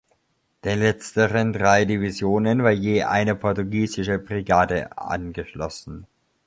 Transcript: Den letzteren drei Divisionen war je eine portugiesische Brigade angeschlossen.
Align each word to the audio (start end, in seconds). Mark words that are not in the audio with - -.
Den 0.63 0.79
letzteren 0.79 1.53
drei 1.53 1.85
Divisionen 1.85 2.63
war 2.63 2.71
je 2.71 3.03
eine 3.03 3.35
portugiesische 3.35 4.17
Brigade 4.17 4.97
angeschlossen. 4.97 6.07